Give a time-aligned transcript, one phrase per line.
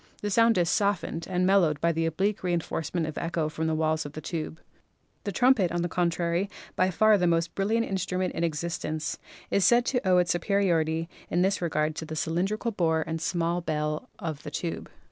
[0.23, 3.75] The sound is soft ened and mellowed by the oblique reinforcement of echo from the
[3.75, 4.59] walls of the tube.
[5.25, 9.19] The trumpet, on the contrary, by far the most brilliant instrument in existence,
[9.51, 13.31] is said to owe its superiority in this regard to the cylindrical bore 136 PHYSICS
[13.31, 14.89] and small bell of the tube.